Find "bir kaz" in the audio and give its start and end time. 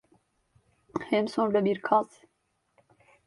1.65-2.21